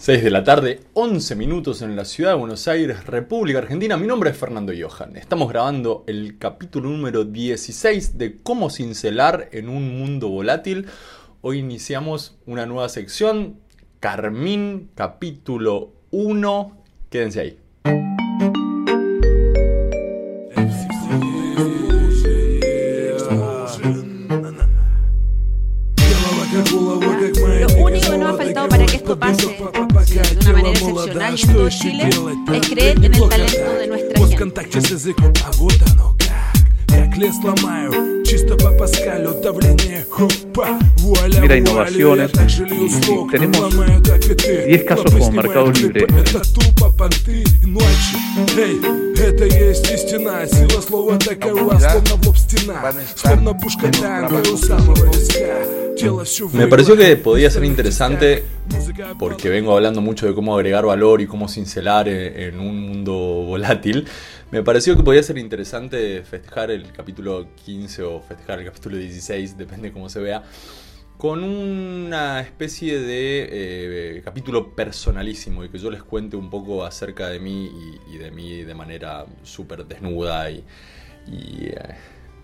[0.00, 3.96] 6 de la tarde, 11 minutos en la ciudad de Buenos Aires, República Argentina.
[3.96, 5.16] Mi nombre es Fernando Johan.
[5.16, 10.86] Estamos grabando el capítulo número 16 de Cómo cincelar en un mundo volátil.
[11.40, 13.58] Hoy iniciamos una nueva sección,
[13.98, 16.78] Carmín, capítulo 1.
[17.10, 17.58] Quédense ahí.
[31.30, 32.08] cayendo a Chile
[32.52, 34.34] es creer en el talento de nuestra gente.
[41.40, 42.30] Mira, innovaciones.
[42.60, 43.74] Y tenemos
[44.66, 46.06] 10 casos como Mercado Libre.
[49.17, 52.27] клипы, Это тупо понты и ночи Эй, это есть истина Сила слова такова, словно в
[52.27, 57.49] лоб стена Словно пушка танго у самого виска Тело всё Me pareció que воевает, podía
[57.49, 62.07] ser пистолет interesante Музыка porque vengo hablando mucho de cómo agregar valor y cómo cincelar
[62.07, 64.07] en, en un mundo volátil,
[64.51, 69.57] me pareció que podía ser interesante festejar el capítulo 15 o festejar el capítulo 16,
[69.57, 70.43] depende cómo se vea,
[71.18, 77.28] con una especie de eh, capítulo personalísimo y que yo les cuente un poco acerca
[77.28, 80.64] de mí y, de mí de manera súper desnuda y,
[81.26, 81.96] eh,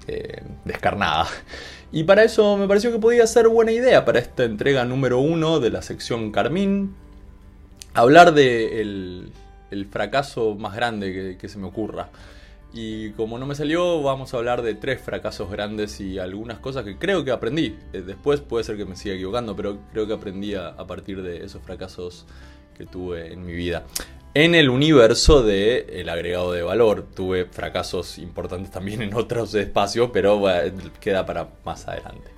[0.08, 1.28] eh, descarnada.
[1.92, 5.60] Y para eso me pareció que podía ser buena idea para esta entrega número uno
[5.60, 6.96] de la sección Carmín.
[7.94, 9.32] Hablar de el,
[9.90, 12.08] fracaso más grande que se me ocurra.
[12.76, 16.84] Y como no me salió, vamos a hablar de tres fracasos grandes y algunas cosas
[16.84, 17.76] que creo que aprendí.
[17.92, 21.44] Eh, Después puede ser que me siga equivocando, pero creo que aprendí a, partir de
[21.44, 22.26] esos fracasos
[22.76, 23.84] que tuve en mi vida.
[24.34, 30.10] En el universo de el agregado de valor, tuve fracasos importantes también en otros espacios,
[30.12, 30.42] pero
[31.00, 32.28] queda para más adelante.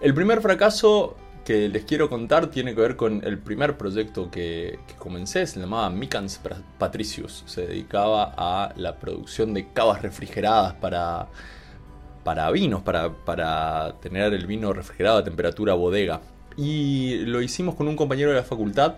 [0.00, 4.78] El primer fracaso que les quiero contar tiene que ver con el primer proyecto que,
[4.98, 6.40] comencé, se llamaba Micans
[6.78, 7.44] Patricius.
[7.46, 11.28] Se dedicaba a la producción de cavas refrigeradas para,
[12.24, 16.20] para vinos, para, para tener el vino refrigerado a temperatura bodega.
[16.56, 18.94] Y lo hicimos con un compañero de la facultad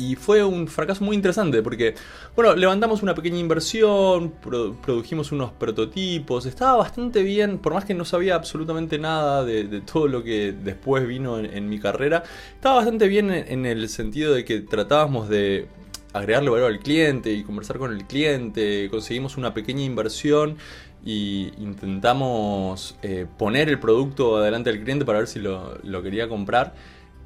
[0.00, 1.94] y fue un fracaso muy interesante porque,
[2.34, 7.92] bueno, levantamos una pequeña inversión, pro- produjimos unos prototipos, estaba bastante bien, por más que
[7.92, 12.22] no sabía absolutamente nada de, todo lo que después vino en, mi carrera,
[12.54, 15.68] estaba bastante bien en, el sentido de que tratábamos de
[16.14, 20.56] agregarle valor al cliente y conversar con el cliente, conseguimos una pequeña inversión
[21.04, 26.74] y intentamos eh, poner el producto adelante del cliente para ver si lo quería comprar.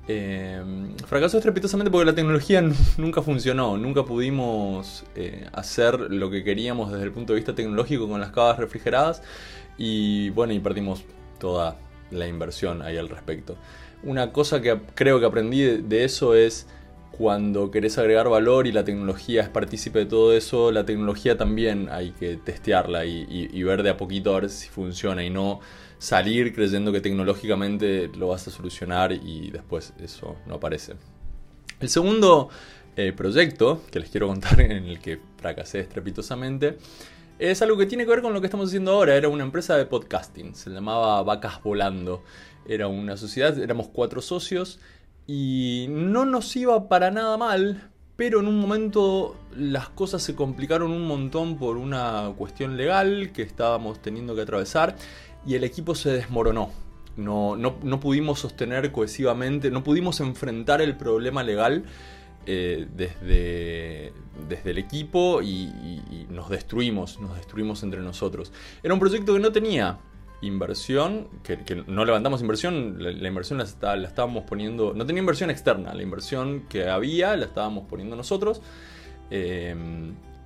[0.06, 0.62] Eh,
[1.06, 2.62] fracasó estrepitosamente porque la tecnología
[2.98, 8.06] nunca funcionó, nunca pudimos eh, hacer lo que queríamos desde el punto de vista tecnológico
[8.08, 9.22] con las cavas refrigeradas
[9.78, 11.04] y bueno, y perdimos
[11.38, 11.78] toda
[12.10, 13.56] la inversión ahí al respecto.
[14.02, 16.66] Una cosa que creo que aprendí de eso es
[17.16, 21.88] cuando querés agregar valor y la tecnología es partícipe de todo eso, la tecnología también
[21.90, 25.60] hay que testearla y, ver de a poquito a ver si funciona y no
[25.98, 30.94] salir creyendo que tecnológicamente lo vas a solucionar y después eso no aparece.
[31.80, 32.48] El segundo
[32.96, 36.78] eh, proyecto que les quiero contar en el que fracasé estrepitosamente
[37.38, 39.16] es algo que tiene que ver con lo que estamos haciendo ahora.
[39.16, 42.22] Era una empresa de podcasting, se llamaba Vacas Volando.
[42.66, 44.78] Era una sociedad, éramos cuatro socios
[45.26, 50.90] y no nos iba para nada mal, pero en un momento las cosas se complicaron
[50.90, 54.96] un montón por una cuestión legal que estábamos teniendo que atravesar
[55.46, 56.70] y el equipo se desmoronó.
[57.16, 61.84] No, no, no pudimos sostener cohesivamente, no pudimos enfrentar el problema legal
[62.46, 64.12] eh, desde,
[64.48, 68.52] desde el equipo y, nos destruimos, nos destruimos entre nosotros.
[68.82, 69.98] Era un proyecto que no tenía
[70.46, 75.50] inversión, que, no levantamos inversión, la, inversión la, está- la estábamos poniendo, no tenía inversión
[75.50, 78.60] externa, la inversión que había la estábamos poniendo nosotros.
[79.30, 79.74] eh,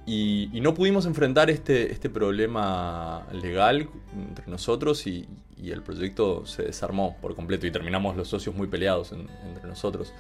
[0.07, 5.29] y, no pudimos enfrentar este, este problema legal entre nosotros y,
[5.63, 10.15] el proyecto se desarmó por completo y terminamos los socios muy peleados en- entre nosotros.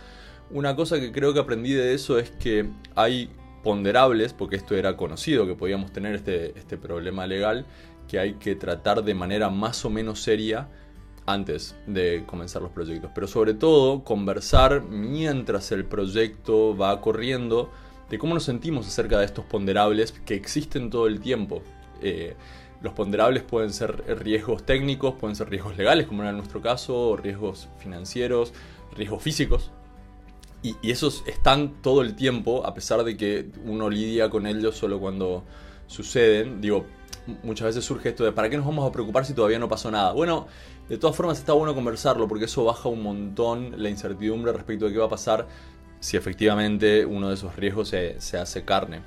[0.51, 3.31] Una cosa que creo que aprendí de eso es que hay
[3.69, 7.67] ponderables, porque esto era conocido que podíamos tener este, este problema legal,
[8.09, 10.71] que hay que tratar de manera más o menos seria
[11.27, 13.11] antes de comenzar los proyectos.
[13.15, 17.71] Pero sobre todo conversar mientras el proyecto va corriendo
[18.09, 21.61] de cómo nos sentimos acerca de estos ponderables que existen todo el tiempo.
[22.01, 22.37] Eh,
[22.81, 27.19] los ponderables pueden ser riesgos técnicos, pueden ser riesgos legales, como era en nuestro caso,
[27.19, 28.55] riesgos financieros,
[28.97, 29.73] riesgos físicos.
[30.63, 34.99] Y, esos están todo el tiempo, a pesar de que uno lidia con ellos solo
[34.99, 35.45] cuando
[35.87, 36.61] suceden.
[36.61, 36.85] Digo,
[37.43, 39.91] muchas veces surge esto de ¿para qué nos vamos a preocupar si todavía no pasó
[39.91, 40.13] nada?
[40.13, 40.47] Bueno,
[40.89, 44.93] de todas formas está bueno conversarlo porque eso baja un montón la incertidumbre respecto de
[44.93, 45.47] qué va a pasar
[46.01, 49.03] si efectivamente uno de esos riesgos se, se hace carne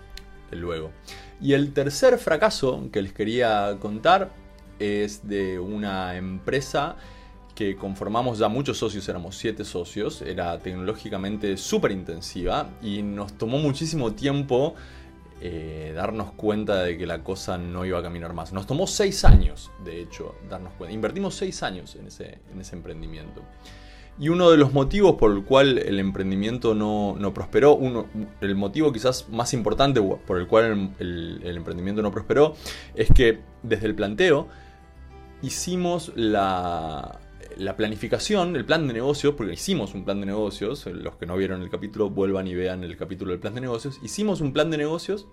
[0.51, 0.91] luego.
[1.39, 4.31] Y el tercer fracaso que les quería contar
[4.79, 6.97] es de una empresa
[7.61, 13.59] que conformamos ya muchos socios, éramos siete socios, era tecnológicamente súper intensiva y nos tomó
[13.59, 14.73] muchísimo tiempo
[15.41, 18.51] eh, darnos cuenta de que la cosa no iba a caminar más.
[18.51, 20.91] Nos tomó seis años, de hecho, darnos cuenta.
[20.91, 23.43] Invertimos seis años en ese, en ese emprendimiento.
[24.19, 28.07] Y uno de los motivos por el cual el emprendimiento no, prosperó, uno,
[28.41, 32.55] el motivo quizás más importante por el cual el emprendimiento no prosperó,
[32.95, 34.47] es que desde el planteo
[35.41, 37.20] hicimos la,
[37.57, 41.35] la planificación, el plan de negocios, porque hicimos un plan de negocios, los que no
[41.37, 44.69] vieron el capítulo vuelvan y vean el capítulo del plan de negocios, hicimos un plan
[44.69, 45.27] de negocios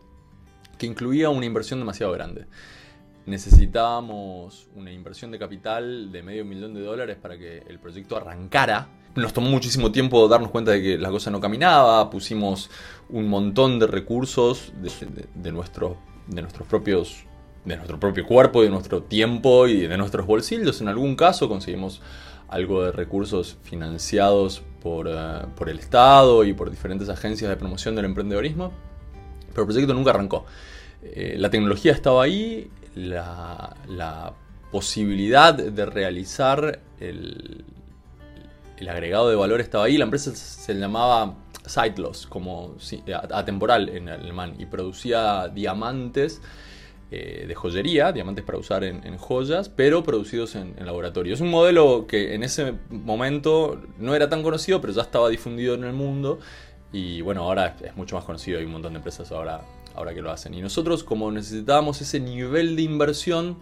[0.78, 2.46] que incluía una inversión demasiado grande.
[3.26, 8.88] Necesitábamos una inversión de capital de medio millón de dólares para que el proyecto arrancara.
[9.16, 12.70] Nos tomó muchísimo tiempo darnos cuenta de que la cosa no caminaba, pusimos
[13.10, 17.27] un montón de recursos de, nuestros, de nuestros propios
[17.64, 20.80] de nuestro propio cuerpo, de nuestro tiempo y de nuestros bolsillos.
[20.80, 22.00] En algún caso conseguimos
[22.48, 27.94] algo de recursos financiados por, eh, por, el Estado y por diferentes agencias de promoción
[27.94, 28.72] del emprendedorismo,
[29.50, 30.46] pero el proyecto nunca arrancó.
[31.02, 34.34] Eh, la tecnología estaba ahí, la,
[34.70, 37.64] posibilidad de realizar el,
[38.76, 42.74] el, agregado de valor estaba ahí, la empresa se llamaba Sightless, como
[43.32, 46.42] atemporal en alemán, y producía diamantes
[47.10, 51.34] eh, de joyería, diamantes para usar en, joyas, pero producidos en, laboratorio.
[51.34, 55.74] Es un modelo que en ese momento no era tan conocido, pero ya estaba difundido
[55.74, 56.38] en el mundo.
[56.92, 59.62] Y bueno, ahora es, mucho más conocido, hay un montón de empresas ahora,
[59.94, 60.54] ahora que lo hacen.
[60.54, 63.58] Y nosotros, como necesitábamos ese nivel de inversión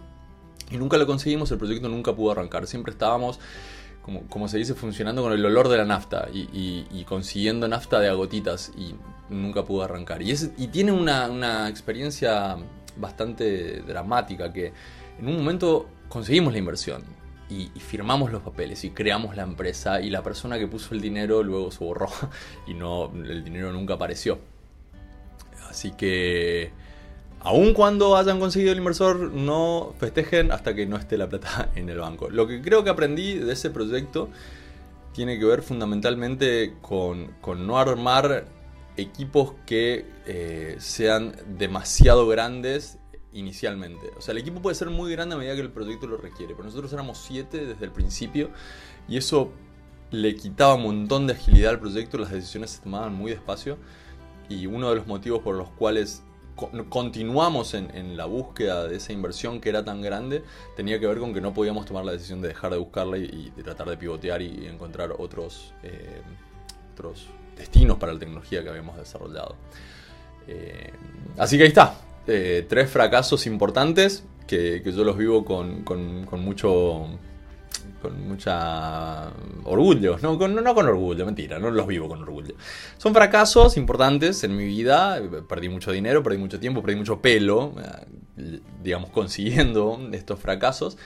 [0.71, 2.67] y nunca lo conseguimos, el proyecto nunca pudo arrancar.
[2.67, 3.39] Siempre estábamos
[4.29, 8.71] como, se dice, funcionando con el olor de la nafta y, consiguiendo nafta de agotitas
[8.77, 8.95] y
[9.29, 10.21] nunca pudo arrancar.
[10.21, 12.57] Y, tiene una, experiencia
[12.99, 14.73] bastante dramática que
[15.19, 17.03] en un momento conseguimos la inversión
[17.49, 21.43] y, firmamos los papeles y creamos la empresa y la persona que puso el dinero
[21.43, 22.09] luego se borró
[22.67, 24.39] y no el dinero nunca apareció.
[25.69, 26.71] Así que
[27.39, 31.89] aun cuando hayan conseguido el inversor, no festejen hasta que no esté la plata en
[31.89, 32.29] el banco.
[32.29, 34.29] Lo que creo que aprendí de ese proyecto
[35.13, 38.45] tiene que ver fundamentalmente con, con no armar
[38.97, 42.97] equipos que eh, sean demasiado grandes
[43.31, 44.11] inicialmente.
[44.17, 46.53] O sea, el equipo puede ser muy grande a medida que el proyecto lo requiere,
[46.53, 48.49] pero nosotros éramos siete desde el principio
[49.07, 49.51] y eso
[50.09, 53.77] le quitaba un montón de agilidad al proyecto, las decisiones se tomaban muy despacio
[54.49, 56.23] y uno de los motivos por los cuales
[56.89, 60.43] continuamos en, la búsqueda de esa inversión que era tan grande
[60.75, 63.53] tenía que ver con que no podíamos tomar la decisión de dejar de buscarla y,
[63.63, 66.21] tratar de pivotear y, encontrar otros, eh,
[66.93, 67.27] otros
[67.57, 69.55] destinos para la tecnología que habíamos desarrollado.
[70.47, 70.91] Eh,
[71.37, 71.95] así que ahí está,
[72.27, 75.83] eh, tres fracasos importantes que, yo los vivo con,
[76.41, 77.07] mucho
[78.01, 79.31] con mucha
[79.63, 82.55] orgullo, no con, no con orgullo, mentira, no los vivo con orgullo.
[82.97, 87.73] Son fracasos importantes en mi vida, perdí mucho dinero, perdí mucho tiempo, perdí mucho pelo,
[88.37, 90.97] eh, digamos, consiguiendo estos fracasos.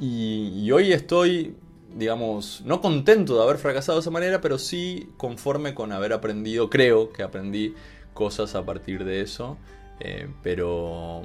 [0.00, 1.56] y hoy estoy
[1.94, 6.68] digamos, no contento de haber fracasado de esa manera, pero sí conforme con haber aprendido,
[6.70, 7.74] creo que aprendí
[8.14, 9.56] cosas a partir de eso,
[10.00, 11.22] eh, pero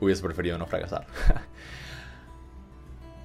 [0.00, 1.06] hubiese preferido no fracasar.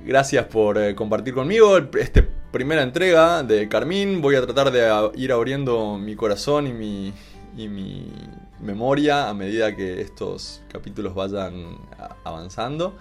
[0.05, 4.22] Gracias por eh, compartir conmigo esta primera entrega de Carmín.
[4.22, 7.13] Voy a tratar de ir abriendo mi corazón y mi,
[7.55, 8.12] y mi
[8.60, 11.77] memoria a medida que estos capítulos vayan
[12.24, 12.98] avanzando.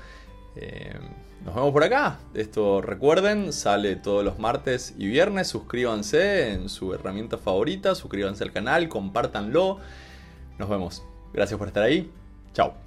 [0.56, 0.99] Eh,
[1.44, 2.18] nos vemos por acá.
[2.35, 5.49] Esto recuerden, sale todos los martes y viernes.
[5.49, 9.78] Suscríbanse en su herramienta favorita, suscríbanse al canal, compártanlo.
[10.59, 11.02] Nos vemos.
[11.32, 12.11] Gracias por estar ahí.
[12.52, 12.81] Chao.